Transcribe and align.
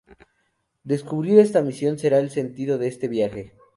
Descubrir 0.83 1.37
esta 1.39 1.61
misión 1.61 1.99
será 1.99 2.17
el 2.17 2.31
sentido 2.31 2.79
de 2.79 2.87
este 2.87 3.07
viaje. 3.07 3.53